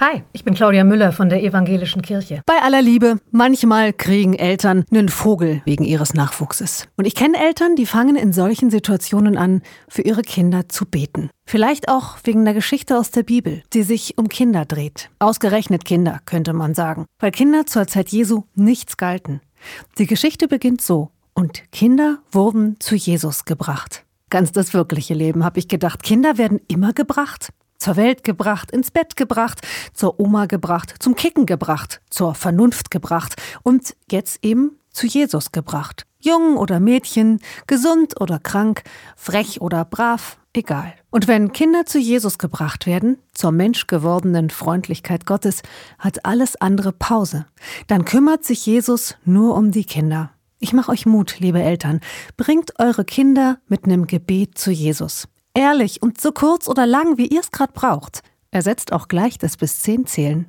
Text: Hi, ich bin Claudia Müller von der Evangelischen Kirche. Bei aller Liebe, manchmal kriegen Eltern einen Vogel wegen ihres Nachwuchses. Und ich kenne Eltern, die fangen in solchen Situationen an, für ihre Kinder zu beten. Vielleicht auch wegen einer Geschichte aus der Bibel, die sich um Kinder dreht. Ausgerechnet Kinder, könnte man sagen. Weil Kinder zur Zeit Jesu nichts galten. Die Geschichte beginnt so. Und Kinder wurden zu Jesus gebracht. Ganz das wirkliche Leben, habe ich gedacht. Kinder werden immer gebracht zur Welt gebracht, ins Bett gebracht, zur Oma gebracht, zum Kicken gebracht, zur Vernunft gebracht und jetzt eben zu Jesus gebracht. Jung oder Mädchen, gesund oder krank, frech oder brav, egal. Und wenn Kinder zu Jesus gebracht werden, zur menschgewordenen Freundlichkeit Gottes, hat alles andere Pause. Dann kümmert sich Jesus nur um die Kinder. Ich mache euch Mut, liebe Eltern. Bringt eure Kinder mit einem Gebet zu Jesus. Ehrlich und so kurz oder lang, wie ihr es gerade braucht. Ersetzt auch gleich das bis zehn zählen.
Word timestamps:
Hi, 0.00 0.22
ich 0.32 0.44
bin 0.44 0.54
Claudia 0.54 0.84
Müller 0.84 1.10
von 1.10 1.28
der 1.28 1.42
Evangelischen 1.42 2.02
Kirche. 2.02 2.42
Bei 2.46 2.62
aller 2.62 2.80
Liebe, 2.80 3.18
manchmal 3.32 3.92
kriegen 3.92 4.34
Eltern 4.34 4.84
einen 4.92 5.08
Vogel 5.08 5.60
wegen 5.64 5.82
ihres 5.82 6.14
Nachwuchses. 6.14 6.86
Und 6.96 7.04
ich 7.04 7.16
kenne 7.16 7.36
Eltern, 7.36 7.74
die 7.74 7.84
fangen 7.84 8.14
in 8.14 8.32
solchen 8.32 8.70
Situationen 8.70 9.36
an, 9.36 9.60
für 9.88 10.02
ihre 10.02 10.22
Kinder 10.22 10.68
zu 10.68 10.86
beten. 10.86 11.30
Vielleicht 11.46 11.88
auch 11.88 12.16
wegen 12.22 12.42
einer 12.42 12.54
Geschichte 12.54 12.96
aus 12.96 13.10
der 13.10 13.24
Bibel, 13.24 13.64
die 13.72 13.82
sich 13.82 14.16
um 14.16 14.28
Kinder 14.28 14.64
dreht. 14.66 15.10
Ausgerechnet 15.18 15.84
Kinder, 15.84 16.20
könnte 16.26 16.52
man 16.52 16.74
sagen. 16.74 17.06
Weil 17.18 17.32
Kinder 17.32 17.66
zur 17.66 17.88
Zeit 17.88 18.10
Jesu 18.10 18.44
nichts 18.54 18.98
galten. 18.98 19.40
Die 19.98 20.06
Geschichte 20.06 20.46
beginnt 20.46 20.80
so. 20.80 21.10
Und 21.34 21.72
Kinder 21.72 22.18
wurden 22.30 22.76
zu 22.78 22.94
Jesus 22.94 23.46
gebracht. 23.46 24.04
Ganz 24.30 24.52
das 24.52 24.74
wirkliche 24.74 25.14
Leben, 25.14 25.44
habe 25.44 25.58
ich 25.58 25.66
gedacht. 25.66 26.04
Kinder 26.04 26.38
werden 26.38 26.60
immer 26.68 26.92
gebracht 26.92 27.48
zur 27.78 27.96
Welt 27.96 28.24
gebracht, 28.24 28.70
ins 28.70 28.90
Bett 28.90 29.16
gebracht, 29.16 29.66
zur 29.94 30.20
Oma 30.20 30.46
gebracht, 30.46 30.94
zum 30.98 31.14
Kicken 31.14 31.46
gebracht, 31.46 32.00
zur 32.10 32.34
Vernunft 32.34 32.90
gebracht 32.90 33.36
und 33.62 33.96
jetzt 34.10 34.44
eben 34.44 34.78
zu 34.90 35.06
Jesus 35.06 35.52
gebracht. 35.52 36.04
Jung 36.20 36.56
oder 36.56 36.80
Mädchen, 36.80 37.40
gesund 37.66 38.20
oder 38.20 38.40
krank, 38.40 38.82
frech 39.16 39.60
oder 39.60 39.84
brav, 39.84 40.38
egal. 40.52 40.92
Und 41.10 41.28
wenn 41.28 41.52
Kinder 41.52 41.86
zu 41.86 41.98
Jesus 41.98 42.38
gebracht 42.38 42.86
werden, 42.86 43.18
zur 43.32 43.52
menschgewordenen 43.52 44.50
Freundlichkeit 44.50 45.26
Gottes, 45.26 45.62
hat 45.98 46.24
alles 46.24 46.56
andere 46.56 46.92
Pause. 46.92 47.46
Dann 47.86 48.04
kümmert 48.04 48.44
sich 48.44 48.66
Jesus 48.66 49.16
nur 49.24 49.54
um 49.56 49.70
die 49.70 49.84
Kinder. 49.84 50.32
Ich 50.58 50.72
mache 50.72 50.90
euch 50.90 51.06
Mut, 51.06 51.36
liebe 51.38 51.62
Eltern. 51.62 52.00
Bringt 52.36 52.80
eure 52.80 53.04
Kinder 53.04 53.58
mit 53.68 53.84
einem 53.84 54.08
Gebet 54.08 54.58
zu 54.58 54.72
Jesus. 54.72 55.28
Ehrlich 55.58 56.02
und 56.02 56.20
so 56.20 56.30
kurz 56.30 56.68
oder 56.68 56.86
lang, 56.86 57.18
wie 57.18 57.26
ihr 57.26 57.40
es 57.40 57.50
gerade 57.50 57.72
braucht. 57.72 58.22
Ersetzt 58.52 58.92
auch 58.92 59.08
gleich 59.08 59.38
das 59.38 59.56
bis 59.56 59.80
zehn 59.80 60.06
zählen. 60.06 60.46